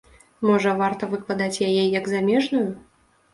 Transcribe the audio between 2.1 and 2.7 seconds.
замежную?